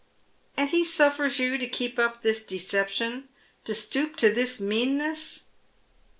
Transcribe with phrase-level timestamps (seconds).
[0.01, 0.03] •*
[0.57, 3.29] And he suffers you to keep up this deception—
[3.65, 5.43] to stoop to this meanness.